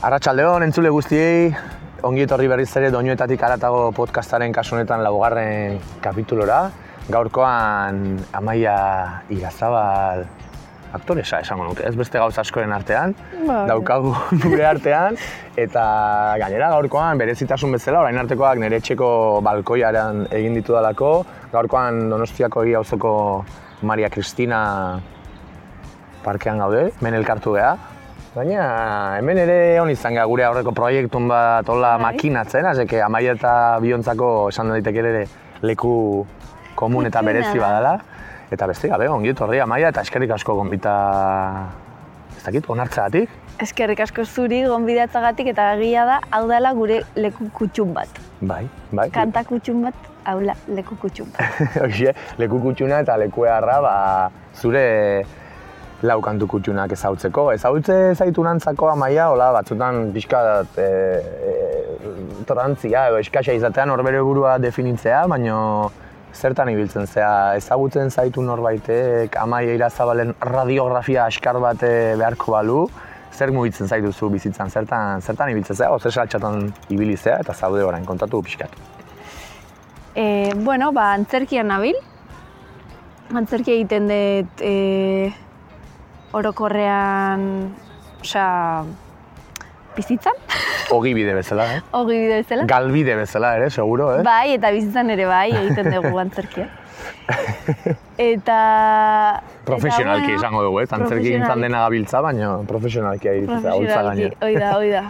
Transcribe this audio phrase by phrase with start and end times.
[0.00, 1.50] Arratxaldeon, entzule guztiei,
[2.08, 6.70] ongi etorri berriz ere doinuetatik aratago podcastaren kasunetan laugarren kapitulora.
[7.12, 7.98] Gaurkoan
[8.38, 8.78] Amaia
[9.28, 10.24] Irazabal
[10.96, 13.12] aktoresa esango nuke, ez beste gauza askoren artean,
[13.44, 13.58] Bai.
[13.68, 14.14] daukagu
[14.46, 15.20] gure artean,
[15.60, 15.84] eta
[16.40, 19.12] gainera gaurkoan berezitasun bezala, orain artekoak nire etxeko
[19.44, 21.12] balkoiaren egin ditu dalako,
[21.52, 23.14] gaurkoan Donostiako egia auzoko
[23.84, 24.64] Maria Cristina
[26.24, 27.76] parkean gaude, hemen elkartu geha.
[28.30, 32.12] Baina hemen ere hon izan gara gure aurreko proiektun bat hola Bai.
[32.12, 35.22] makinatzen, azeke amaia eta biontzako esan daiteke ere
[35.66, 35.94] leku
[36.78, 37.64] komun eta berezi da.
[37.64, 37.94] badala.
[38.54, 40.92] Eta beste gabe, ongi etorri amaia eta eskerrik asko gonbita,
[42.36, 43.34] ez dakit, onartzeagatik.
[43.66, 48.22] Eskerrik asko zuri gonbidatzagatik eta egia da, hau dela gure leku kutxun bat.
[48.40, 49.08] Bai, bai.
[49.14, 51.60] Kanta kutxun bat, hau leku kutxun bat.
[51.82, 53.94] Hoxe, leku kutxuna eta leku eharra, ba,
[54.54, 54.86] zure
[56.02, 57.50] lau kantu kutxunak ezautzeko.
[57.52, 60.42] Ezautze zaitu nantzako amaia, hola, batzutan pixka
[60.76, 61.56] e, e,
[62.48, 65.58] torantzia edo eskaxa izatean horbere burua definitzea, baino
[66.34, 72.84] zertan ibiltzen zea, ezagutzen zaitu norbaitek amaia irazabalen radiografia askar bat eh, beharko balu,
[73.34, 78.06] zer mugitzen zaituzu bizitzan, zertan, zertan ibiltzen zea, oze saltxatan ibili zea eta zaude orain
[78.06, 78.78] kontatu pixkat.
[80.14, 81.98] E, bueno, ba, antzerkian nabil.
[83.30, 85.30] Antzerki egiten dut e,
[86.36, 87.46] orokorrean,
[88.20, 88.50] osea,
[89.96, 90.36] bizitzan,
[90.90, 91.80] Ogi bide bezala, eh?
[91.94, 92.64] hogi bide bezala.
[92.66, 94.22] Galbide bezala ere, seguro, eh?
[94.26, 96.66] Bai, eta bizitzan ere bai, egiten dugu antzerkia.
[98.30, 98.56] Eta...
[99.68, 100.88] Profesionalki bueno, esango dugu, eh?
[100.90, 104.40] Antzerki gintzan dena gabiltza, baina profesionalki egitza, holtza gainera.
[104.42, 105.04] hoi da, hoi da.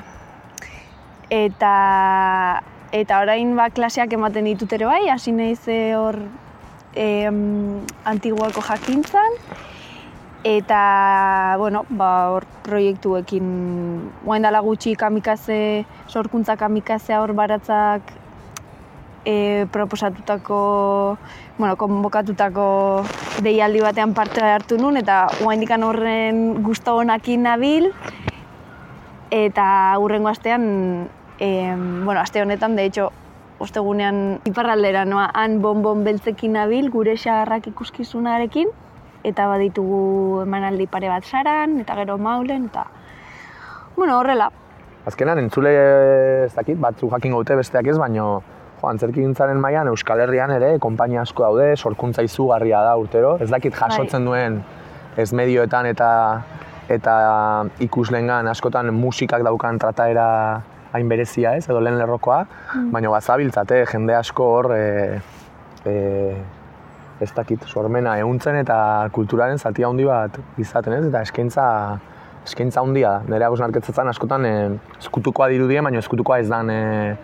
[1.30, 1.72] Eta,
[3.00, 5.62] eta orain ba klaseak ematen ditut ere bai, hasi naiz
[5.96, 6.20] hor
[6.92, 9.40] em, antiguako jakintzan.
[10.42, 13.44] Eta, bueno, ba, hor proiektuekin,
[14.24, 18.00] guain dala gutxi kamikaze, sorkuntza kamikazea hor baratzak
[19.26, 21.18] e, proposatutako,
[21.58, 23.04] bueno, konbokatutako
[23.44, 27.92] deialdi batean parte hartu nun, eta guaindikan horren gusto honakin nabil,
[29.30, 33.12] eta hurrengo astean, em, bueno, aste honetan, de hecho,
[33.58, 38.72] ostegunean iparraldera noa, han bonbon beltzekin nabil, gure xagarrak ikuskizunarekin,
[39.24, 42.86] eta baditugu emanaldi pare bat saran, eta gero maulen, eta,
[43.96, 44.50] bueno, horrela,
[45.08, 45.70] Azkenan, entzule
[46.44, 48.42] ez dakit, batzu jakin gaute besteak ez, baino
[48.80, 53.36] jo, antzerki gintzaren mailan Euskal Herrian ere, konpainia asko daude, sorkuntza izugarria da urtero.
[53.40, 54.60] Ez dakit jasotzen duen
[55.20, 56.10] ez medioetan eta
[56.90, 57.14] eta
[57.86, 60.28] ikuslengan askotan musikak daukan trataera
[60.92, 62.40] hain berezia ez, edo lehen lerrokoa,
[62.90, 65.20] baina bazabiltzate jende asko hor e,
[65.86, 65.94] e,
[67.20, 71.66] ez dakit, sormena ehuntzen eta kulturaren zati handi bat izaten ez, eta eskaintza
[72.46, 73.20] eskaintza handia da.
[73.28, 74.54] Nire hausnarketzetan askotan e,
[74.98, 77.16] eskutukoa dirudien, baina eskutukoa ez dan e,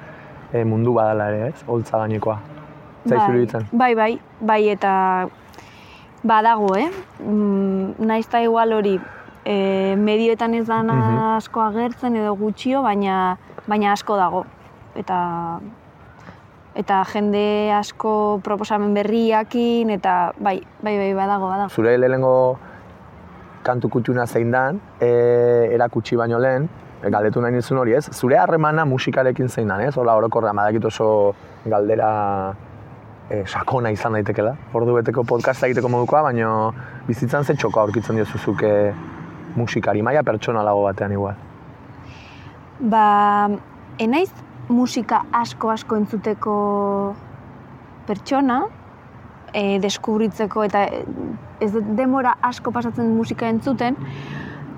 [0.52, 1.64] e, mundu badala ere, ez?
[1.66, 2.38] Holtza gainekoa.
[3.08, 3.66] Zaizu iruditzen?
[3.72, 4.92] Bai, bai, bai, eta
[6.26, 6.90] badago, eh?
[7.22, 8.98] Mm, naiz eta igual hori
[9.46, 11.18] e, medioetan ez dana Mhm.
[11.36, 14.44] asko agertzen edo gutxio, baina, baina asko dago.
[14.96, 15.60] Eta
[16.76, 21.72] eta jende asko proposamen berriakin, eta bai, bai, bai, badago, badago.
[21.72, 22.58] Zure lehenengo
[23.64, 25.08] kantu kutxuna zein dan, e,
[25.74, 26.68] erakutsi baino lehen,
[27.00, 29.96] e, galdetu nahi nizun hori ez, zure harremana musikarekin zein dan, ez?
[29.96, 31.08] Hola, orokorrean badakit oso
[31.64, 32.10] galdera
[33.30, 34.54] e, sakona izan daitekela.
[34.76, 36.50] Ordu beteko podcasta egiteko modukoa, baino
[37.08, 38.72] bizitzan ze txoka aurkitzen diozuzuke
[39.56, 41.40] musikari, maila pertsonalago batean igual.
[42.76, 43.48] Ba,
[43.98, 44.28] enaiz
[44.68, 46.56] musika asko asko entzuteko
[48.06, 48.60] pertsona,
[49.52, 51.04] e, deskubritzeko eta e,
[51.60, 53.96] ez demora asko pasatzen musika entzuten,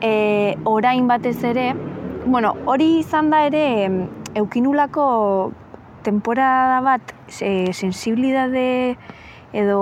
[0.00, 1.72] e, orain batez ere,
[2.26, 3.65] bueno, hori izan da ere
[4.38, 5.53] eukinulako
[6.05, 8.97] temporada bat e, sensibilidade
[9.53, 9.81] edo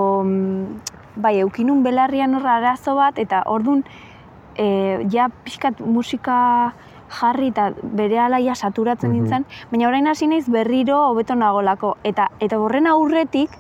[1.17, 3.83] bai, eukinun belarrian horra arazo bat eta ordun
[4.57, 6.39] e, ja pixkat musika
[7.09, 9.19] jarri eta bere ja saturatzen Mhm.
[9.19, 13.51] nintzen, baina orain hasi naiz berriro hobeto nagolako eta eta horren aurretik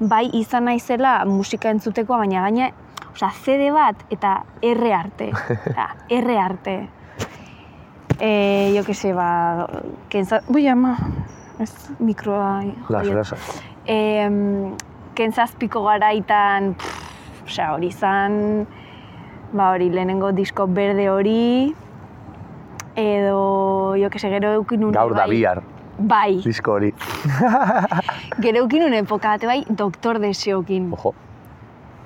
[0.00, 2.70] bai izan naizela musika entzuteko, baina gaina
[3.14, 5.30] Osea, CD bat eta R arte.
[5.70, 6.88] Osea, R arte.
[8.20, 9.68] Eh, yo que sé, ba,
[10.08, 10.40] kenza...
[10.48, 10.96] Ui, ama,
[11.60, 12.62] ez, mikroa...
[12.88, 13.34] Las, las.
[13.86, 14.74] Em,
[15.14, 18.66] kentzazpiko garaitan, pff, osea, hori zan,
[19.52, 21.74] ba hori, lehenengo disko berde hori,
[22.96, 25.62] edo, jo que se, gero eukin Gaur da bai, bihar,
[25.98, 26.92] Bai, disko hori.
[28.42, 30.92] gero eukin une epoka bate bai, doktor deseokin.
[30.92, 31.14] Ojo.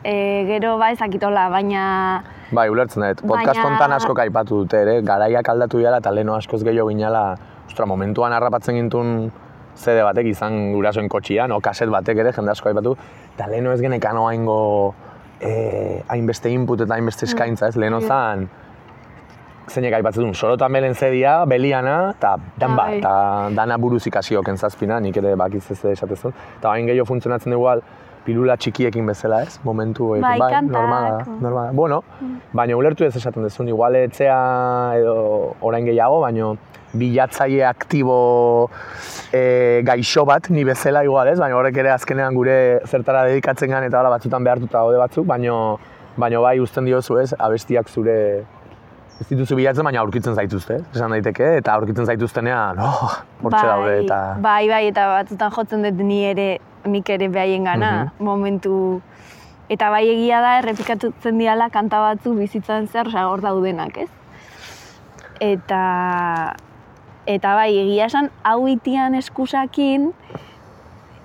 [0.05, 3.23] E, gero ba ezakitola, baina Bai, ulertzen dut.
[3.26, 7.37] Podcast Baina- hontan asko kaipatu dute ere, garaiak aldatu dira eta leno askoz gehiago ginala,
[7.67, 9.32] ostra, momentuan harrapatzen gintun
[9.79, 12.96] CD batek izan gurasoen kotxian, o kaset batek ere, jende asko aipatu,
[13.34, 14.94] eta leno ez genekan haingo
[15.41, 17.76] eh, hainbeste input eta hainbeste eskaintza, ez?
[17.76, 18.49] Leno zan,
[19.70, 22.99] zeinek aipatzen duen, sorotan belen zedia, beliana, eta dan bat, Bai.
[22.99, 23.15] eta
[23.56, 26.35] dana buruz ikasio kentzazpina, nik ere bakiz ez esatezun.
[26.59, 27.82] Eta hain gehiago funtzionatzen du igual,
[28.29, 29.59] pilula txikiekin bezala, ez?
[29.65, 30.73] Momentu horiek, Bai, kantak.
[30.73, 31.73] normala da, normala.
[31.73, 32.03] Bueno,
[32.53, 34.38] baina ulertu ez esaten duzun, igual etzea
[34.99, 36.53] edo orain gehiago, baina
[36.99, 38.19] bilatzaile aktibo
[39.32, 43.85] e, gaixo bat, ni bezala igual ez, baina horrek ere azkenean gure zertara dedikatzen gan
[43.85, 45.76] eta hola batzutan behartuta gaude batzuk, baina
[46.19, 48.19] baina bai uzten diozu ez, abestiak zure
[49.20, 53.09] ez dituzu bilatzen, baina aurkitzen zaituzte, esan daiteke, eta aurkitzen zaituztenean, oh,
[53.43, 54.19] hortxe daude, eta...
[54.44, 56.49] Bai, bai, eta batzutan jotzen dut ni ere,
[56.87, 58.25] nik ere behaien gana, Mhm.
[58.25, 59.00] momentu...
[59.69, 64.09] Eta bai egia da, errepikatutzen diala kanta batzu bizitzan zer, osea, hor daudenak, ez?
[65.41, 66.55] Eta...
[67.29, 70.12] Eta bai, egia esan, hau itian eskusakin,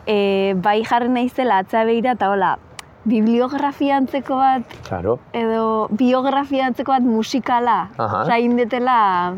[0.06, 0.18] e,
[0.60, 2.57] bai jarri naizela atzea behira, eta hola,
[3.06, 7.90] bibliografia antzeko bat, Claro, edo biografia antzeko bat musikala.
[7.98, 8.22] Aha.
[8.24, 9.34] Osea, indetela...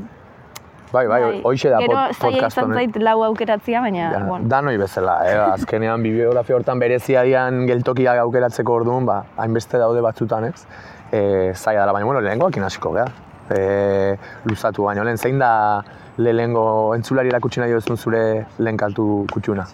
[0.94, 2.78] bai, bai, hoixe da Gero, pod- podcast honen.
[2.78, 4.48] zait lau aukeratzia, baina, Ja, bueno.
[4.48, 5.38] danoi bezala, eh?
[5.58, 10.66] azkenean bibliografia hortan berezia dian geltokiak aukeratzeko orduan, ba, hainbeste daude batzutan, ez?
[11.12, 13.08] E, zaila dara, baina, bueno, lehenengoakin hasiko geha.
[13.52, 14.16] E,
[14.46, 15.84] luzatu baino, lehen zein da
[16.18, 19.66] lehenengo entzulari erakutsi nahi duzun zure lehen kantu kutxuna?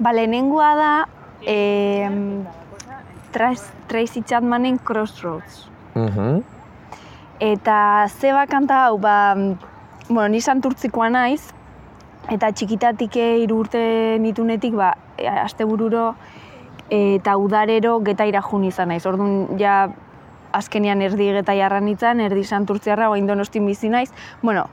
[0.00, 0.90] Ba, lehenengoa da,
[1.44, 2.08] eh,
[3.32, 5.68] Tracy Chapmanen Crossroads.
[5.94, 6.42] Mhm.
[7.40, 9.34] Eta zeba kanta hau, ba,
[10.08, 11.52] bueno, ni santurtzikoa naiz,
[12.28, 16.14] eta txikitatik hiru urte nitunetik, ba, e, astebururo
[16.90, 19.04] eta udarero getaira jun izan naiz.
[19.06, 19.88] Orduan, ja,
[20.52, 24.10] azkenean erdi geta jarra nintzen, erdi santurtziarra, oain donostin bizi naiz.
[24.42, 24.66] Bueno,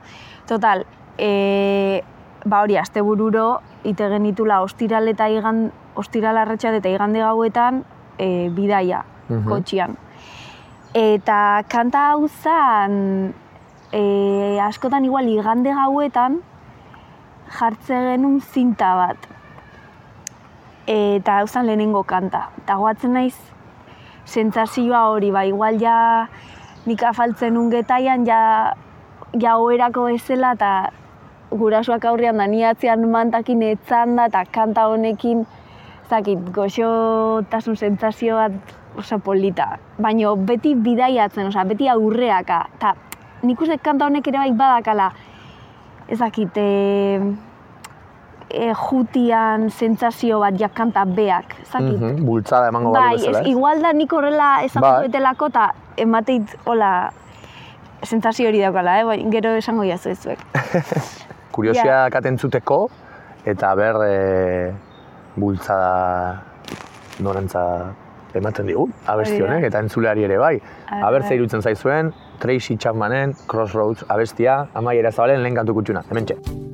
[0.48, 0.86] total,
[1.18, 2.02] e,
[2.44, 7.84] ba hori, astebururo, ite genitula ostiral eta igan, ostiral arratsalde eta igande gauetan,
[8.18, 9.48] e, bidaia, Mhm.
[9.48, 9.96] kotxian.
[10.94, 13.34] Eta kanta hau zen,
[13.92, 16.40] e, askotan igual igande gauetan
[17.58, 19.16] jartze genuen zinta bat.
[20.86, 22.48] Eta hau zen lehenengo kanta.
[22.62, 23.36] Eta goatzen naiz,
[24.24, 26.28] sentsazioa hori, ba, igual ja
[26.86, 28.74] nik afaltzen nun getaian, ja,
[29.40, 30.90] ja oherako bezala, eta
[31.50, 35.46] gurasoak aurrean da, ni atzean mantakin etzan da, eta kanta honekin,
[36.10, 39.76] zakit, goxotasun sentsazio bat oso polita.
[39.98, 42.60] Baina beti bidaiatzen, osea, beti aurreaka.
[42.78, 42.94] Eta
[43.46, 45.10] nik uste kanta honek ere bai badakala,
[46.12, 47.20] ezakit, e,
[48.50, 51.98] e, jutian sentsazio bat ja kanta beak, ezakit.
[52.00, 54.96] Mhm, Bultzada emango Bai, bezala, ez, igual da nik horrela Bai.
[55.06, 57.10] betelako eta emateit, hola,
[58.02, 59.04] sentsazio hori daukala, eh?
[59.04, 60.42] Bai, gero esango jazu ez zuek.
[61.56, 62.86] Kuriosia katentzuteko,
[63.48, 64.16] eta ber e,
[65.36, 66.42] bultzada
[67.20, 67.62] norantza
[68.36, 70.60] ematen digu, abesti honek, eta entzuleari ere bai.
[70.90, 71.28] Bai, Aber bai.
[71.28, 76.65] ze irutzen zaizuen, Tracy Chapmanen Crossroads abestia, amaiera zabalen lehen kantu kutxuna, hemen txe.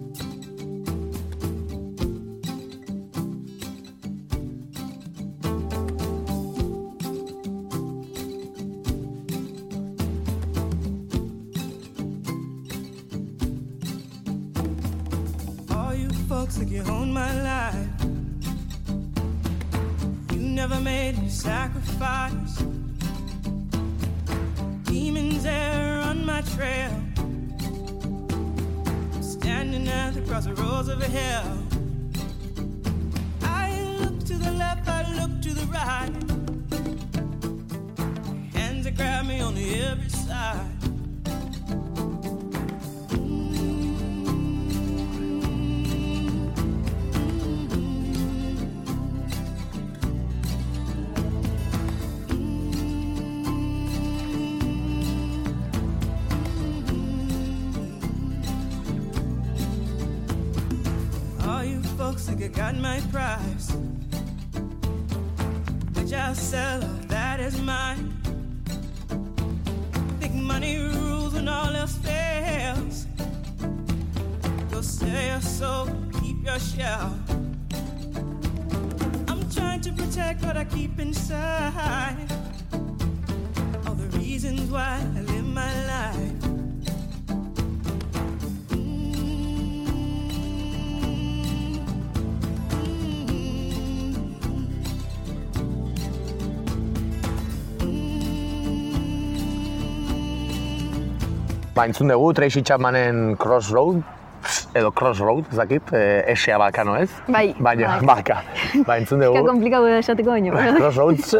[33.43, 36.13] I look to the left, I look to the right.
[38.55, 40.72] Hands that grab me on every side.
[62.13, 63.73] Folks think I got my prize.
[65.95, 68.13] Which I'll sell, all that is mine.
[70.21, 73.07] Think money rules when all else fails.
[74.71, 75.89] Go sell your soul,
[76.21, 77.19] keep your shell.
[79.29, 82.31] I'm trying to protect what I keep inside.
[83.87, 85.01] All the reasons why
[101.73, 104.03] Ba, entzun dugu, Tracy Chapmanen Crossroad,
[104.77, 107.09] edo Crossroad, ez dakit, eh, esea bakano ez?
[107.27, 108.07] Bai, Baina, bai.
[108.07, 108.43] baka.
[108.85, 109.39] Ba, entzun dugu.
[109.39, 110.53] Eska komplikatu da esateko baino.
[110.77, 111.39] Crossroads,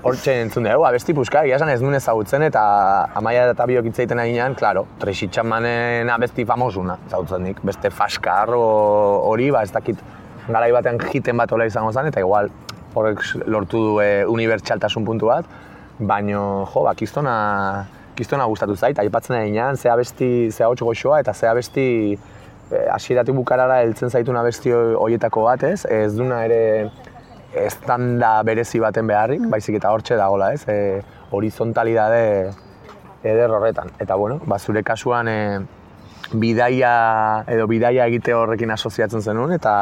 [0.00, 2.62] hortxe entzun dugu, abesti puska, egia esan ez nuen ezagutzen eta
[3.20, 8.54] amaia eta biok hitz egiten ari claro, Tracy Chapmanen abesti famosuna ezagutzen nik, beste faskar
[8.56, 10.00] hori, ba ez dakit
[10.48, 12.48] garai batean jiten bat ola izango zen, eta igual
[12.94, 15.44] horrek lortu du e, unibertsaltasun puntu bat,
[15.98, 17.34] baino, jo, ba, kistona,
[18.16, 22.86] kistona gustatu zait, aipatzen ari ginen, ze abesti, ze ahots goxoa, eta ze abesti eh,
[22.92, 25.84] hasieratik bukarara heltzen zaitun abesti horietako bat, ez?
[25.84, 26.90] Ez duna ere
[27.56, 30.64] estanda berezi baten beharrik, baizik eta hortxe dagola, ez?
[30.68, 31.02] E,
[31.36, 32.22] horizontalidade
[33.24, 33.90] eder horretan.
[34.02, 35.38] Eta bueno, ba, zure kasuan e,
[36.32, 39.74] bidaia edo bidaia egite horrekin asoziatzen zenuen eta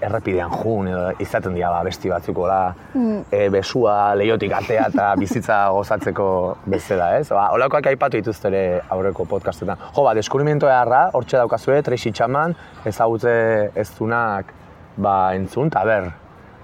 [0.00, 2.60] errepidean jun edo izaten dira ba, besti batzuk hola
[2.94, 6.28] e, besua leiotik atea eta bizitza gozatzeko
[6.70, 7.28] bezala, ez?
[7.28, 9.80] Ba, holakoak aipatu dituzte ere aurreko podcastetan.
[9.96, 12.56] Jo, ba, deskubrimentu eharra, hortxe daukazue, Tracy Chapman,
[12.86, 13.34] ezagutze
[13.74, 14.54] ez dunak
[14.96, 16.10] ba, entzun, eta ber,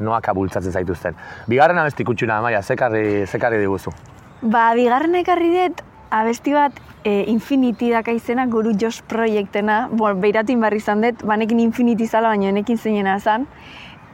[0.00, 1.16] noak abultzatzen zaituzten.
[1.50, 3.92] Bigarren abesti kutxuna, Maia, zekarri, zekarri diguzu.
[4.42, 6.72] Ba, bigarren ekarri dut, abesti bat
[7.04, 12.32] e, Infinity daka izena guru Josh Projectena, bon, beiratin barri izan dut, banekin Infinity zala,
[12.34, 13.46] baina enekin zeinena zan.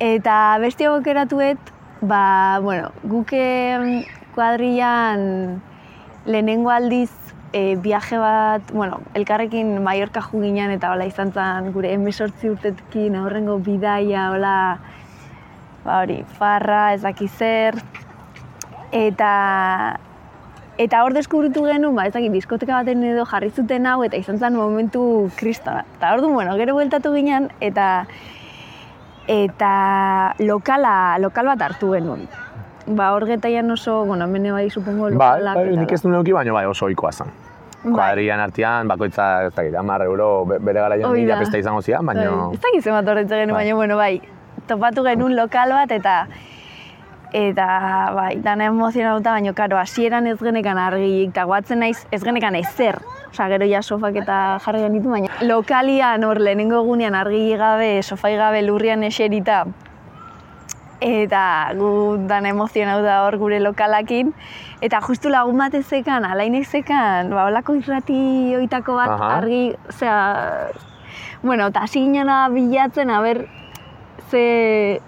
[0.02, 1.72] Eta abesti hau aukeratuet,
[2.02, 4.02] ba, bueno, guk em,
[4.34, 5.60] kuadrillan
[6.26, 7.10] lehenengo aldiz
[7.52, 13.16] e, viaje bat, bueno, elkarrekin Mallorca ju ginen eta hola izan zen gure emesortzi urtetekin
[13.20, 14.56] aurrengo bidaia, hola,
[15.84, 17.02] ba hori, farra, ez
[17.36, 17.76] zer,
[18.92, 20.00] eta
[20.78, 24.38] eta hor deskubritu genuen, ba, ez dakit, diskoteka baten edo jarri zuten hau, eta izan
[24.38, 25.84] zen momentu kristona.
[25.98, 28.06] Eta hor bueno, gero bueltatu ginen, eta
[29.28, 32.26] eta lokala, lokal bat hartu genuen.
[32.86, 35.54] Ba, hor getaian oso, bueno, hemen bai, supongo, Bai, lokalak.
[35.54, 37.28] bai, eta nik ez du neuki, baina bai oso ohikoa zen.
[37.84, 37.92] Bai.
[37.92, 42.30] Kuadrian artean, bakoitza, ez dakit, hamar euro be- bere garaian mila pesta izango zian, baina...
[42.30, 43.64] Bai, Ez dakit zenbat horretzen genuen, Bai.
[43.64, 44.20] baina, bueno, bai,
[44.66, 46.26] topatu genuen lokal bat, eta
[47.32, 47.66] eta,
[48.14, 53.00] bai, dana emozionatuta, baina, karo, hasieran ez genekan argiik, eta guatzen naiz, ez genekan ezer.
[53.32, 58.34] Osa, gero ja sofak eta jarri genitu, baina lokalian hor lehenengo egunean argi gabe, sofai
[58.36, 59.62] gabe lurrian eserita,
[61.02, 61.44] eta
[61.78, 61.92] gu
[62.28, 64.34] dana emozionatuta hor gure lokalakin,
[64.84, 68.20] eta justu lagun bat ezekan, alainek zekan, ba, holako irrati
[68.60, 69.32] oitako bat Aha.
[69.38, 70.18] argi, osea,
[71.42, 72.04] bueno, eta hasi
[72.52, 73.48] bilatzen, a ber,
[74.30, 75.00] ze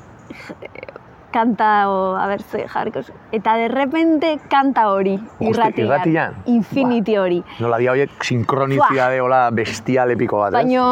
[1.35, 3.03] kanta, o, a ber, ze jarriko,
[3.35, 5.87] eta de repente kanta hori, irratian.
[5.89, 6.37] irratian?
[6.47, 7.43] Infinity hori.
[7.59, 10.63] Nola dia horiek sinkronizidade hola bestial epiko bat, ez?
[10.63, 10.87] Baina,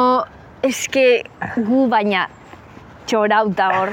[0.66, 1.06] eske
[1.62, 2.26] gu baina
[3.06, 3.90] txorauta hor.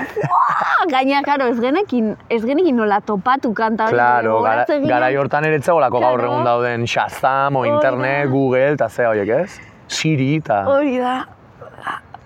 [0.89, 3.97] Gaina, karo, ez genekin, ez genekin nola topatu kanta hori.
[3.97, 6.29] Claro, gara, garai hortan ere etzegolako gaur Claro.
[6.31, 8.29] egun dauden Shazam, o internet.
[8.29, 9.59] Google, eta ze horiek, ez?
[9.87, 10.61] Siri, eta...
[10.69, 11.17] Hori da.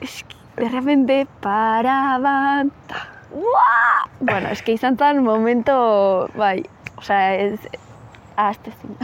[0.04, 3.08] Eski, de repente, para banta.
[3.34, 4.04] Uah!
[4.20, 6.64] Bueno, eske izan zen momento, bai,
[6.98, 7.60] osea, ez,
[8.38, 8.96] ahaztezin.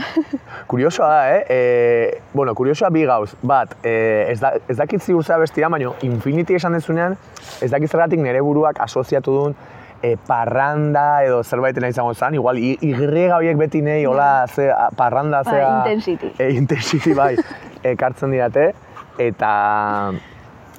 [0.70, 1.44] Kuriosoa da, eh?
[1.48, 3.34] E, bueno, kuriosoa bi gauz.
[3.42, 7.18] Bat, e, ez, da, ez dakit ziur zea bestia, baina Infinity esan dezunean,
[7.60, 9.56] ez dakit zergatik nire buruak asoziatu duen
[10.02, 15.42] e, parranda edo zerbaitena izango zen, igual, y horiek beti nahi, hola, ze, a- parranda,
[15.44, 15.68] zea...
[15.84, 16.32] intensity.
[16.38, 17.34] E, intensity, bai,
[17.94, 18.70] ekartzen didate,
[19.18, 19.54] eta...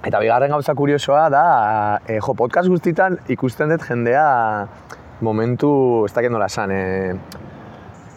[0.02, 1.42] Eta bigarren gauza kuriosoa da,
[2.10, 4.24] e, jo, podcast guztitan ikusten dut jendea
[5.22, 5.70] momentu,
[6.08, 7.42] ez dakit nola esan, e,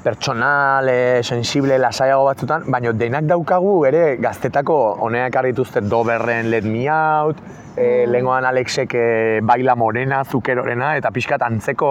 [0.04, 6.64] pertsonal, e, sensible, lasaiago batzutan, baina denak daukagu ere gaztetako honeak ekarri dituzte Doberren Let
[6.64, 7.42] Me Out,
[7.76, 9.06] e, lehengoan Alexek e,
[9.44, 11.90] Baila Morena, Zukerorena, eta pixkat antzeko,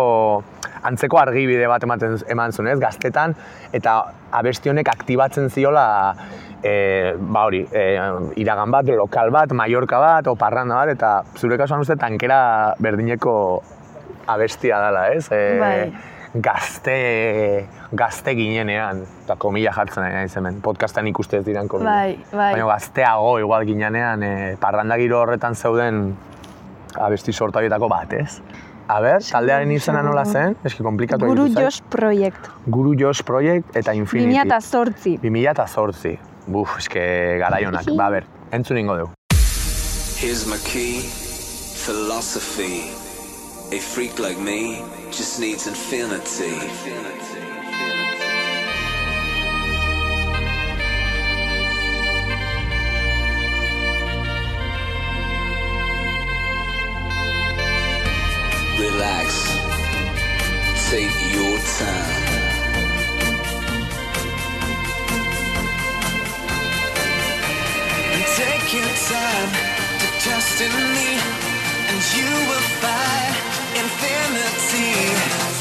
[0.90, 3.38] antzeko argibide bat ematen eman zuen, ez, gaztetan,
[3.72, 4.00] eta
[4.42, 5.86] abesti honek aktibatzen ziola
[6.64, 7.84] e, ba hori, e,
[8.40, 13.36] iragan bat, lokal bat, Mallorca bat, o parranda bat, eta zure kasuan uste tankera berdineko
[14.32, 15.28] abestia dela, ez?
[15.32, 15.78] E, Bai.
[16.34, 21.92] Gazte, gazte ginenean, eta komila jartzen ari naiz hemen, podcastan ikuste ez diran komila.
[21.92, 22.54] Bai, bai.
[22.56, 26.08] Baina gazteago igual ginenean, e, parranda giro horretan zeuden
[26.98, 28.42] abesti sorta horietako bat, ez?
[28.88, 30.58] A ber, taldearen izena nola zen?
[30.66, 31.48] Eski komplikatu Guru.
[31.54, 32.50] Josh Project.
[32.68, 34.34] Guru Josh Project eta Infinity.
[34.50, 35.18] 2008.
[35.24, 36.33] 2008.
[36.46, 37.00] Buf, eske
[37.40, 37.88] garaionak.
[37.98, 39.14] Ba, ber, entzun ingo dugu.
[40.20, 41.02] Here's my key,
[41.86, 42.92] philosophy.
[43.72, 46.54] A freak like me just needs infinity.
[58.80, 59.30] Relax.
[60.90, 62.23] Take your time.
[68.74, 69.52] Your time
[70.02, 71.10] to trust in me,
[71.90, 73.36] and you will find
[73.78, 75.53] infinity,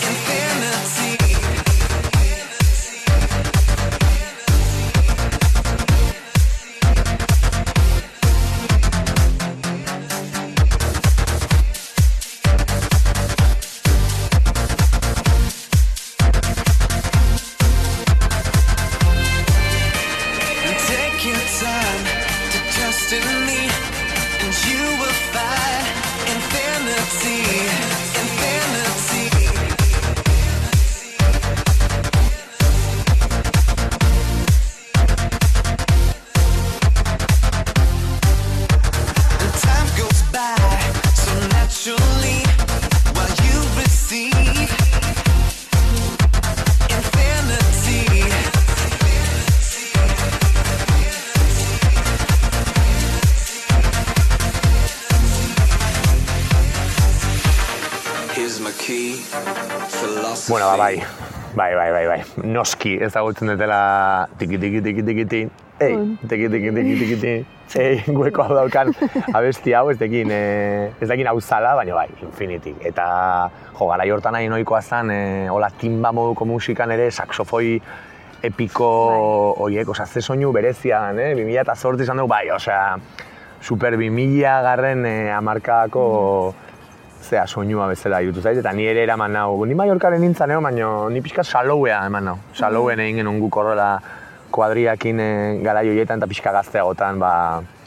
[60.53, 61.01] Bueno, ba, bai.
[61.57, 62.23] Bai, bai, bai, bai.
[62.45, 65.39] Noski ezagutzen dutela tiki tiki tiki tiki tiki
[65.81, 65.95] Ei,
[66.29, 68.91] tiki tiki tiki tiki tiki Ei, gueko hau daukan
[69.33, 72.85] abesti hau ez dekin, eh, ez dekin hau zala, baina bai, infinitik.
[72.85, 73.07] Eta,
[73.79, 77.79] jo, gara hortan nahi noikoa zen, eh, hola timba moduko musikan ere, saxofoi
[78.45, 78.91] epiko
[79.57, 81.33] horiek, osea, ze soinu berezian, eh?
[81.33, 82.99] 2000 eta zortzi izan dugu, bai, osea,
[83.63, 86.05] super 2000 garren eh, amarkadako
[87.23, 89.65] zea soinua bezala irutu zait, eta ni ere eraman nau.
[89.67, 92.37] Ni Mallorcaren nintzen eo, baina ni pixka saloea eman nau.
[92.55, 93.89] Salouen egin genuen guk horrela
[94.53, 95.31] kuadriakin e,
[95.65, 97.33] garai horietan eta pixka gazteagotan, ba,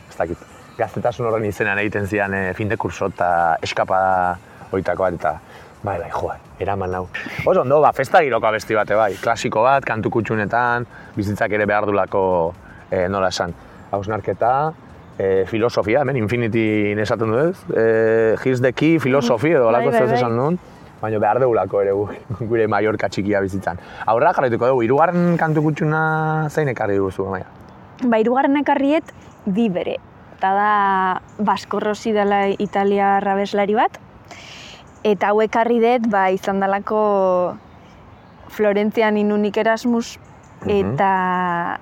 [0.10, 0.48] ez dakit,
[0.80, 3.30] gaztetasun horren izenean egiten zian e, fin de kurso eta
[3.64, 4.38] eskapada
[4.72, 5.36] horietako bat, eta
[5.84, 7.04] bai, bai, joa, eraman nau.
[7.46, 11.86] Oso ondo, ba, festa giroko abesti bate bai, klasiko bat, kantu kutxunetan, bizitzak ere behar
[11.86, 12.24] dulako
[12.90, 13.54] e, nola esan,
[13.94, 14.56] hausnarketa,
[15.20, 19.92] e, filosofia, hemen infinity esaten du ez, e, here's the key, filosofi edo Bai, olako
[19.92, 20.16] bai, zeu bai.
[20.20, 20.60] esan duen,
[21.02, 22.10] baina behar deulako ere gu-
[22.50, 23.80] gure Mallorca txikia bizitzan.
[24.06, 27.46] Aurra jarraituko dugu, hirugarren kantu kutxuna zein ekarri duzu, maia?
[28.04, 29.14] Ba, hirugarren ekarriet
[29.46, 29.98] bi bere.
[30.36, 30.72] Eta da
[31.40, 33.96] Basko Rossi dela Italia abeslari bat.
[35.06, 37.56] Eta hau ekarri dut, ba, izan dalako
[38.50, 40.18] Florentzian inunik Erasmus,
[40.68, 41.80] eta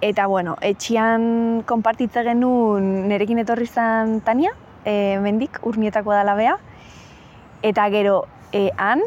[0.00, 4.52] eta bueno, etxian konpartitze genuen nerekin etorri zen Tania,
[4.84, 6.56] e, mendik, urnietako dala bea.
[7.62, 9.02] Eta gero, e, han,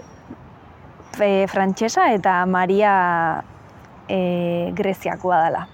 [1.19, 3.43] e, frantsesa eta Maria
[4.09, 5.67] e, Greziakoa dela.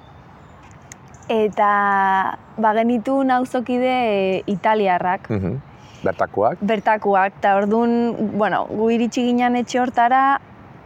[1.28, 1.72] Eta
[2.58, 3.96] ba genitu nauzokide
[4.38, 5.62] e, italiarrak, Mhm.
[6.04, 6.60] Bertakoak.
[6.62, 10.40] bertakoak, eta orduan, bueno, gu iritsi ginen etxe hortara,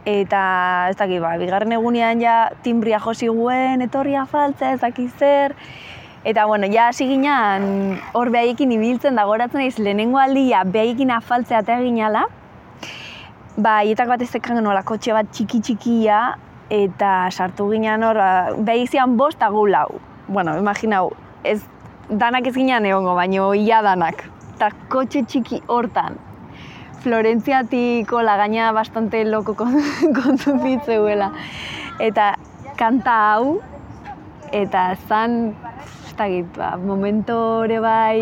[0.06, 0.42] eta
[0.90, 5.56] ez dakit, ba, bigarren egunean ja timbria josi guen, etorria faltza, ez dakit zer,
[6.24, 11.64] Eta, bueno, ja hasi ginen hor behaiekin ibiltzen da goratzen naiz lehenengo aldia behaiekin afaltzea
[11.64, 12.28] eta eginala.
[13.56, 16.20] Ba, haietako bat ez zekan genuela kotxe bat txiki txikia
[16.70, 19.98] eta sartu ginen hor, ba, behai zian bost eta lau.
[20.28, 21.10] Bueno, imaginau,
[21.42, 21.60] ez
[22.08, 24.22] danak ez ginen egongo, baino ia danak.
[24.54, 26.31] Eta kotxe txiki hortan.
[27.02, 29.56] Florentziatik hola gaina bastante loko
[30.22, 31.32] kontuzitzeguela.
[32.00, 32.32] Eta
[32.78, 33.56] kanta hau,
[34.54, 35.54] eta zan,
[36.06, 38.20] ez dakit, ba, momento ere bai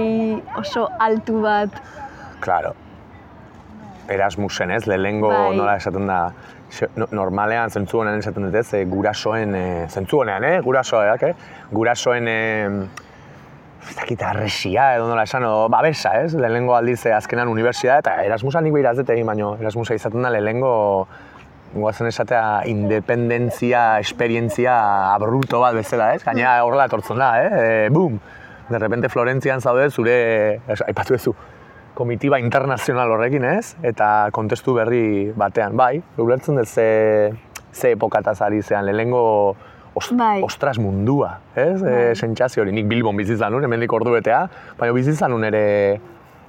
[0.59, 1.77] oso altu bat.
[2.40, 2.73] Claro.
[4.11, 5.53] Erasmusen ez, lehenengo Bai.
[5.59, 6.23] nola esaten da,
[7.12, 10.57] normalean zentzu honean esaten dut ez, e, gurasoen, e, zentzu honean, eh?
[10.64, 11.35] gurasoak, eh?
[11.71, 13.10] gurasoen, e,
[13.88, 16.35] ez dakit, arresia edo nola esan, o, babesa, ez?
[16.35, 20.33] Lehenengo aldiz eh, azkenan unibertsitatea, eta Erasmusa nik behiraz dut egin, baino Erasmusa izaten da
[20.35, 20.73] lehenengo
[21.75, 24.75] goazen esatea independentzia, esperientzia
[25.14, 26.25] abruto bat bezala, ez?
[26.27, 27.49] Gaina horrela etortzen da, eh?
[27.87, 28.19] E, boom!
[28.71, 31.35] De repente Florentzian zaude zure, aipatu duzu,
[31.99, 33.75] komitiba internazional horrekin, ez?
[33.87, 36.87] Eta kontestu berri batean, bai, ulertzen dut ze,
[37.73, 39.57] ze epokataz ari zean, lehenengo
[39.94, 40.42] os, Bai.
[40.42, 41.81] ostras mundua, ez?
[41.83, 42.12] Bai.
[42.12, 44.44] E, sentsazio hori, nik Bilbon bizitzan nun, hemendik ordu betea,
[44.79, 46.00] baina bizitzan nun ere,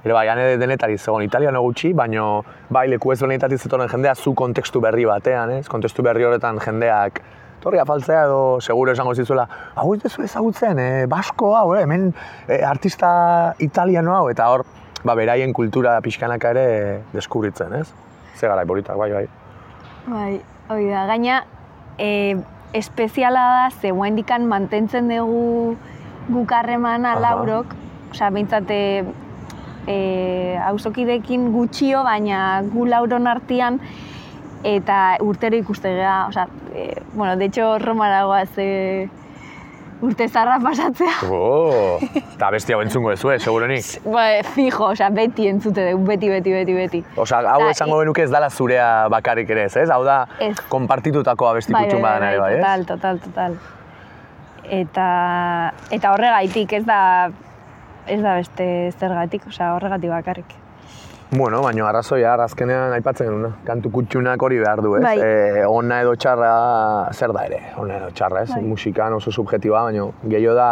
[0.04, 4.80] ere bai, ane denetari zegoen italiano gutxi, baina bai, leku ezberdinetatik zetoren jendea zu kontekstu
[4.80, 5.68] berri batean, ez?
[5.68, 7.22] Kontestu berri horretan jendeak
[7.62, 9.46] torri afaltzea edo seguro esango zizuela,
[9.78, 12.08] hau ez duzu ezagutzen, e, basko hau, eh, hemen
[12.48, 14.66] e, artista italiano hau, eta hor,
[15.04, 16.66] ba, beraien kultura pixkanaka ere
[17.14, 17.86] deskubritzen, ez?
[18.34, 19.26] Ze gara, bolitak, bai, bai.
[20.06, 20.32] Bai,
[20.68, 21.06] hori da.
[21.06, 21.44] Gaina,
[21.98, 22.36] e,
[22.72, 25.76] espeziala da, ze guaindikan mantentzen dugu
[26.28, 27.74] guk harremana laurok,
[28.12, 29.04] osea, behintzat, e,
[29.86, 29.96] e,
[30.68, 33.80] auzokideekin gutxio, baina gu lauron artean,
[34.64, 39.08] eta urtero ikuste gara, osea, e, bueno, de hecho, Romara goaz, e,
[40.02, 41.14] urte zarra pasatzea.
[41.32, 43.86] Oh, eta besti hau entzungo ez, seguronik.
[44.04, 47.02] Ba, fijo, osea, beti entzute dugu, beti, beti, beti, beti.
[47.16, 49.88] Osa, hau esango benuke ez dala zurea bakarrik ere ez, ez?
[49.90, 50.56] Hau da, Ez.
[50.72, 52.60] konpartitutako abesti kutxun badan ere, bai, ez?
[52.60, 53.56] total, total, total.
[54.82, 55.06] Eta,
[55.90, 56.98] eta horregaitik, ez da,
[58.06, 58.66] ez da beste
[58.98, 60.61] zergatik, osea, horregatik bakarrik.
[61.34, 63.48] Bueno, baina arrazoia, azkenean aipatzen genuna.
[63.64, 65.00] Kantu kutxunak hori behar du, ez?
[65.00, 65.14] Bai.
[65.16, 66.50] E, ona edo txarra,
[67.16, 67.60] zer da ere?
[67.80, 68.50] Ona edo txarra, ez?
[68.50, 68.58] Bai.
[68.68, 70.66] Musikan oso subjetiba, baina gehiago da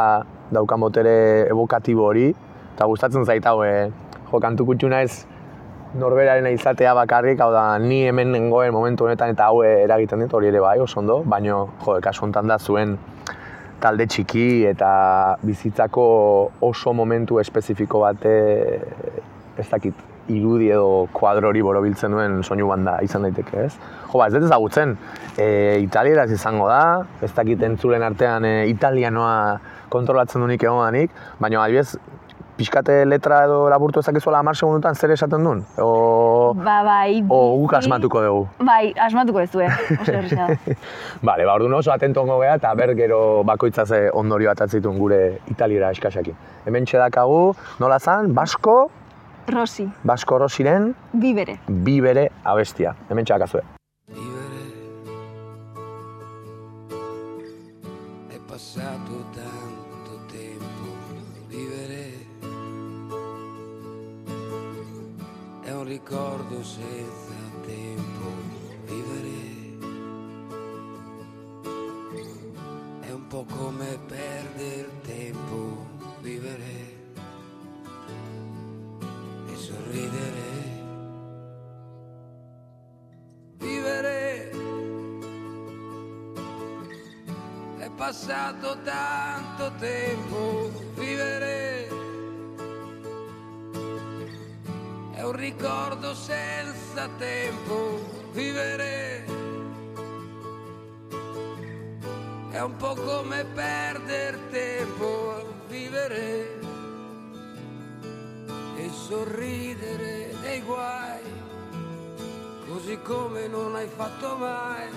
[0.53, 1.14] daukan botere
[1.46, 2.27] evokatibo hori.
[2.75, 3.88] Eta gustatzen zait hau, e,
[4.27, 5.23] jo, kantu kutxuna ez
[5.96, 10.53] norberaren izatea bakarrik, hau da, ni hemen nengoen momentu honetan eta hau eragiten dit, hori
[10.53, 12.99] ere bai, oso ondo, baina, jo, kasu honetan da zuen
[13.81, 14.92] talde txiki eta
[15.40, 16.07] bizitzako
[16.68, 18.38] oso momentu espezifiko bate,
[19.57, 23.74] ez dakit, irudi edo kuadrori borobiltzen duen soinu banda izan daiteke, ez?
[24.11, 24.96] Jo, ba, ez dut ezagutzen,
[25.38, 31.98] e, italieraz izango da, ez dakit entzulen artean e, italianoa kontrolatzen dunik egonanik, baina adibidez,
[32.61, 35.62] pixkate letra edo laburtu ezakizuela hamar segundutan zer esaten duen?
[35.80, 38.42] O, Ba, bai, o guk asmatuko dugu.
[38.68, 40.76] Bai, asmatuko ez du, eh?
[41.22, 45.90] Bale, ba, orduan oso atentongo gea eta ber gero bakoitza ze ondorio atatzitun gure italiera
[45.96, 46.37] eskasakin.
[46.66, 48.90] Hemen txedakagu, nola zan, Basko,
[49.50, 51.60] Rosi, Basko Rosiren, bibere.
[51.66, 52.94] bi bere abestia.
[53.08, 53.62] Hemen txedakazue.
[54.06, 54.62] Vivere
[58.28, 60.88] è passato tanto tempo.
[61.48, 62.12] Vivere
[65.62, 67.34] è un ricordo senza
[67.66, 68.26] tempo.
[68.86, 69.78] Vivere
[73.00, 75.88] è un po' come perdere tempo.
[76.20, 76.99] Vivere
[88.00, 90.70] passato tanto tempo.
[90.94, 91.86] Vivere
[95.12, 98.00] è un ricordo senza tempo.
[98.32, 99.24] Vivere
[102.52, 105.58] è un po' come perdere tempo.
[105.68, 106.58] Vivere
[108.78, 111.20] e sorridere dei guai,
[112.66, 114.88] così come non hai fatto mai.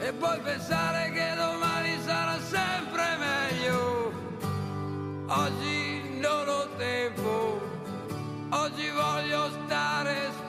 [0.00, 1.63] E poi pensare che domani
[2.04, 4.12] sarà sempre meglio.
[5.26, 7.60] Oggi non ho tempo,
[8.50, 10.43] oggi voglio stare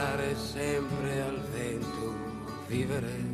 [0.00, 2.14] stare sempre al vento.
[2.68, 3.29] Vivere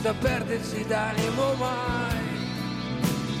[0.00, 2.38] senza perdersi d'animo mai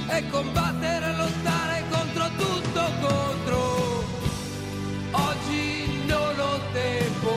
[0.08, 3.58] e combattere e lottare contro tutto contro.
[5.12, 7.30] Oggi non ho tempo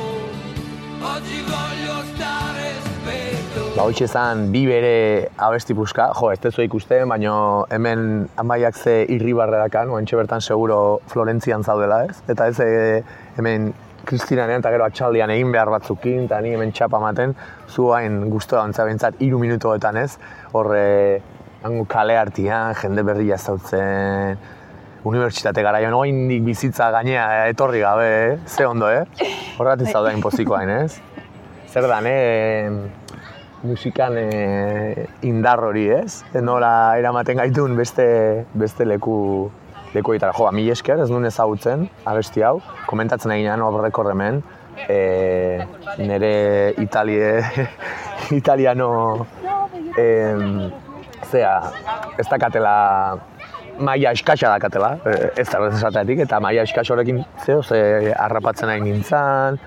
[1.00, 3.76] oggi voglio stare spento.
[3.76, 9.06] Ba, hoxe zan, bi bere abesti puska, jo, ez tezu ikusten, baina hemen amaiak ze
[9.08, 12.20] irribarre dakan, oantxe bertan seguro Florentzian zaudela, ez?
[12.28, 13.04] Eta ez e,
[13.38, 13.72] hemen
[14.06, 17.36] Kristinanean eta gero atxaldian egin behar batzukin, eta ni hemen txapa ematen,
[17.70, 20.18] zu hain guztu da ontza bentsat, iru minutoetan ez,
[20.52, 21.22] horre,
[21.64, 24.42] hango kale hartian, jende berria zautzen,
[25.08, 28.36] unibertsitate garaian, oindik bizitza gainea etorri gabe, eh?
[28.48, 29.06] ze ondo, eh?
[29.58, 31.00] Horregatik zauda inpoziko hain, ez?
[31.72, 32.70] Zer dan, eh?
[33.64, 36.24] musikan eh, indar hori, ez?
[36.44, 38.06] Nola eramaten gaitun beste,
[38.60, 39.16] beste leku
[39.94, 40.34] leku egitara.
[40.38, 42.58] Jo, mi esker, ez nuen ezagutzen, abesti hau,
[42.90, 44.42] komentatzen egin ginen horrekor hemen,
[44.88, 45.66] e,
[46.00, 47.44] nire Italie,
[48.42, 49.28] italiano,
[49.98, 50.72] em,
[51.30, 51.54] zea,
[52.18, 52.76] ez dakatela
[53.80, 58.70] maia eskaxa dakatela, e, ez da ez esateatik, eta maia eskaxa horrekin zeo, ze harrapatzen
[58.70, 59.60] nahi nintzen,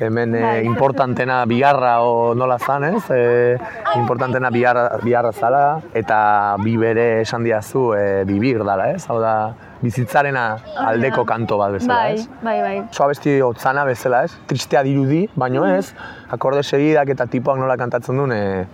[0.00, 0.64] hemen e, Bai.
[0.66, 3.02] importantena biharra o nola zan, ez?
[3.10, 3.56] E,
[3.96, 9.04] importantena biharra, biharra zala, eta bi bere esan diazu e, bibir dala, ez?
[9.08, 10.44] Hau da, bizitzarena
[10.88, 12.28] aldeko kanto bat bezala, Bai, ez?
[12.42, 12.78] bai, bai.
[12.90, 14.32] Oso abesti hotzana bezala, ez?
[14.46, 15.92] Tristea dirudi, baino ez,
[16.32, 18.64] akorde segidak eta tipoak nola kantatzen duen, e,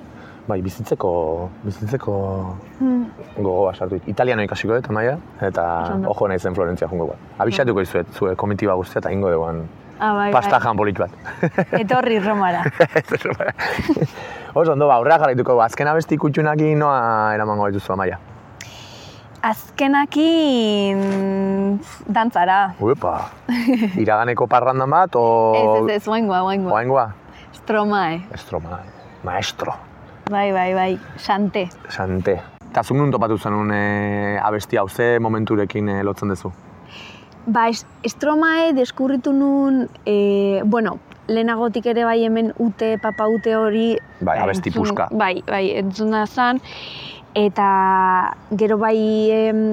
[0.49, 1.11] bai, bizitzeko,
[1.65, 2.15] bizitzeko
[2.81, 3.05] Hmm.
[3.37, 3.99] gogoa sartu.
[4.09, 5.65] Italiano ikasiko dut, amaia, eta
[6.09, 7.19] ojo naizen Florentzia jungo bat.
[7.39, 9.61] Abixatuko izuet, zue komitiba guztia eta ingo duan
[10.01, 10.61] Ah, bai, pasta bai.
[10.65, 11.11] jan polit bat.
[11.83, 12.63] Etorri Romara.
[14.59, 15.53] Oso ondo, ba, aurrera jarraituko.
[15.53, 15.63] dugu.
[15.63, 18.19] Azken abesti kutxunaki noa eramango dituzu, amaia.
[19.43, 21.01] Azkenakin
[22.09, 22.75] dantzara.
[22.81, 23.31] Uepa,
[23.97, 25.25] iraganeko parrandan bat, o...
[25.57, 26.73] Ez, ez, ez, oaingoa, oaingoa.
[26.77, 27.07] Oaingoa?
[27.61, 28.21] Stromae.
[28.35, 28.81] Estroma,
[29.25, 29.75] maestro,
[30.31, 31.69] Bai, bai, bai, xante.
[31.89, 32.37] sante.
[32.71, 36.53] Eta zuk nun topatu zenun e, abesti hau, ze momenturekin e, lotzen duzu?
[37.51, 43.97] Ba, es, Stromae deskurritu nun, e, bueno, lehenagotik ere bai hemen ute, papa ute hori...
[44.21, 45.09] Bai, abesti puska.
[45.11, 46.61] Bai, bai, entzuna zan,
[47.35, 47.67] eta
[48.61, 48.99] gero bai
[49.35, 49.65] em,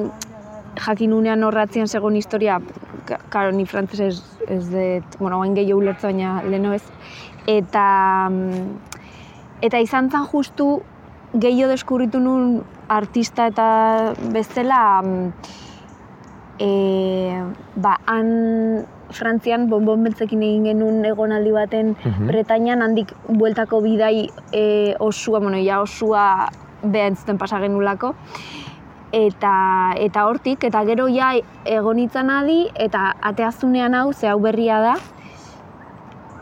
[0.87, 2.57] jakin unean horratzen zegoen historia,
[3.05, 6.83] ka- karo, ni frantzes ez, dut, bueno, hain gehiago ulertzen, baina leheno ez,
[7.45, 7.85] eta,
[8.31, 8.65] mm,
[9.69, 10.79] eta izan zen justu
[11.37, 13.69] gehiago deskurritu nun artista eta
[14.33, 15.31] bestela, mm,
[16.59, 17.43] e,
[17.75, 22.27] ba, han Frantzian bonbon beltzekin egin genuen egonaldi baten Mhm.
[22.27, 26.49] Bretainan handik bueltako bidai e, osua, bueno, ja osua
[26.83, 28.13] beha entzuten pasa genulako.
[29.11, 31.31] Eta, eta hortik, eta gero ja
[31.63, 34.95] egon itzan adi, eta ateazunean hau, ze hau berria da,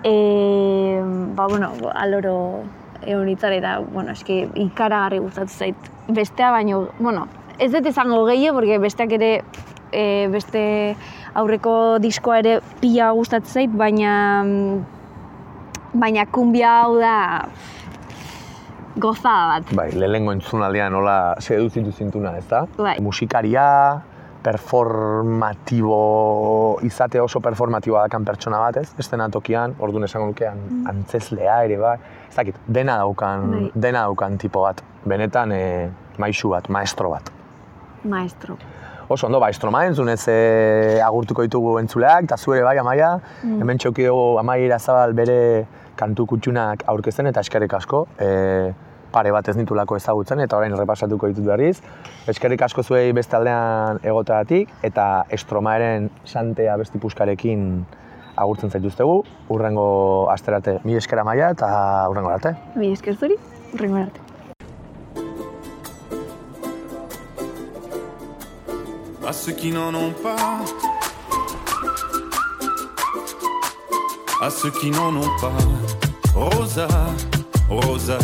[0.04, 1.02] e,
[1.36, 2.64] ba, bueno, aloro
[3.06, 5.76] egon itzan, eta, bueno, eski ikaragarri gustatu zait.
[6.08, 7.28] Bestea baino, bueno,
[7.60, 9.44] ez dut izango gehiago, porque besteak ere,
[9.92, 10.96] e, beste
[11.36, 14.86] aurreko diskoa ere pila gustatzen zait, baina, mm,
[15.94, 17.16] baina kumbia hau da
[18.96, 19.76] gozada bat.
[19.76, 22.66] Bai, lehenengo entzunaldean nola seduzitu zintuna, ez da?
[22.78, 22.98] Bai.
[23.04, 23.66] Musikaria,
[24.46, 26.00] performatibo,
[26.86, 28.94] izate oso performatiboa dakan pertsona bat, ez?
[29.02, 30.60] Estena tokian, orduan esango nukean,
[30.92, 31.96] antzeslea ere, bai.
[32.30, 33.72] Ez dakit, dena daukan, Bai.
[33.88, 34.84] dena daukan tipo bat.
[35.06, 35.90] Benetan, e,
[36.22, 37.32] maisu bat, maestro bat.
[38.06, 38.58] Maestro.
[39.08, 43.62] Oso ondo, ba, estroma entzunez e, agurtuko ditugu entzuleak, eta zu ere bai, amaia, Mm.
[43.62, 45.66] hemen txoki dugu amaia irazabal bere
[45.96, 48.74] kantu kutxunak aurkezten eta eskerrik asko, e,
[49.12, 51.78] pare bat ez nitulako ezagutzen eta orain errepasatuko ditut berriz.
[52.28, 57.86] Eskerrik asko zuei beste aldean egoteagatik eta estromaeren santea besti puskarekin
[58.36, 59.24] agurtzen zaituztegu.
[59.50, 61.70] Urrengo asterate mi eskera maia eta
[62.10, 62.56] urrengo arte.
[62.76, 63.38] Mi esker zuri,
[63.74, 64.25] urrengo arte.
[69.28, 70.60] À ceux qui n'en ont pas,
[74.42, 75.58] à ceux qui n'en ont pas.
[76.36, 76.88] Rosa,
[77.70, 78.20] Rosa,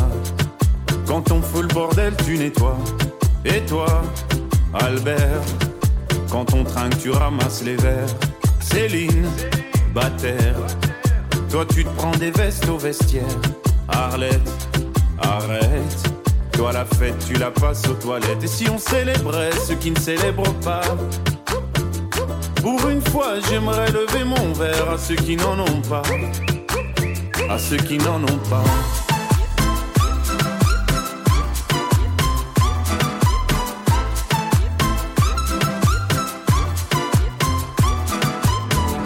[1.08, 2.78] quand on fout le bordel, tu nettoies.
[3.46, 4.04] Et toi,
[4.74, 5.42] Albert,
[6.30, 8.16] quand on trinque, tu ramasses les verres.
[8.60, 9.28] Céline,
[9.94, 10.56] Bataire,
[11.50, 13.24] toi tu te prends des vestes au vestiaire.
[13.88, 14.70] Arlette,
[15.20, 16.01] arrête.
[16.54, 18.44] Toi la fête, tu la passes aux toilettes.
[18.44, 20.82] Et si on célébrait ceux qui ne célèbrent pas?
[22.62, 26.04] Pour une fois, j'aimerais lever mon verre à ceux qui n'en ont pas.
[27.50, 28.64] À ceux qui n'en ont pas.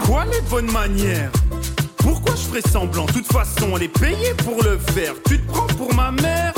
[0.04, 1.30] Quoi les bonnes manières?
[1.96, 3.06] Pourquoi je ferais semblant?
[3.06, 5.14] De toute façon, elle est payée pour le faire.
[5.26, 6.52] Tu te prends pour ma mère?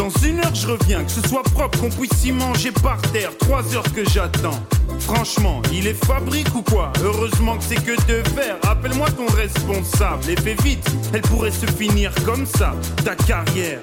[0.00, 1.04] Dans une heure, je reviens.
[1.04, 3.36] Que ce soit propre, qu'on puisse y manger par terre.
[3.36, 4.58] Trois heures que j'attends.
[4.98, 6.90] Franchement, il est fabrique ou quoi?
[7.04, 8.56] Heureusement que c'est que de verre.
[8.62, 10.90] Appelle-moi ton responsable et fais vite.
[11.12, 13.80] Elle pourrait se finir comme ça, ta carrière.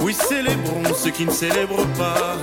[0.00, 2.36] Oui, célébrons ceux qui ne célèbrent pas.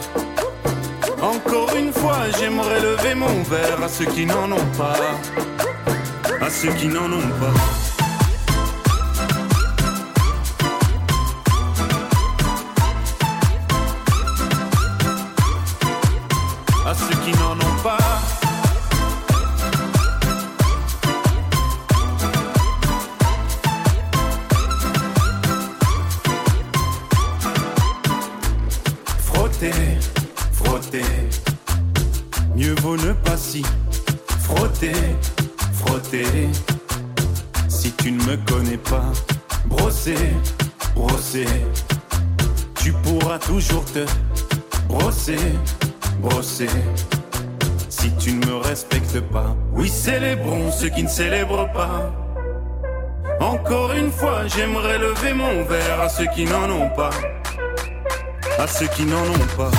[1.22, 4.96] Encore une fois, j'aimerais lever mon verre à ceux qui n'en ont pas.
[6.40, 7.87] À ceux qui n'en ont pas.
[17.28, 18.17] Qui n'en ont pas.
[51.18, 52.14] Célèbrent pas.
[53.40, 57.10] Encore une fois, j'aimerais lever mon verre à ceux qui n'en ont pas.
[58.60, 59.72] À ceux qui n'en ont pas.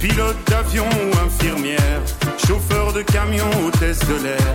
[0.00, 2.00] Pilote d'avion ou infirmière,
[2.44, 4.54] chauffeur de camion, hôtesse de l'air,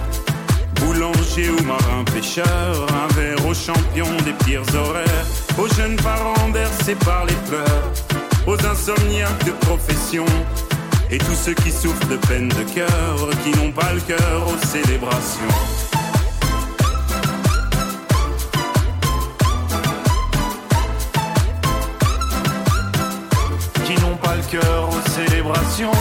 [0.84, 5.26] boulanger ou marin pêcheur, un verre aux champions des pires horaires,
[5.58, 7.92] aux jeunes parents bercés par les pleurs,
[8.48, 10.26] aux insomniaques de profession,
[11.10, 14.66] et tous ceux qui souffrent de peine de cœur, qui n'ont pas le cœur aux
[14.66, 15.56] célébrations.
[23.86, 25.92] Qui n'ont pas le cœur aux célébrations.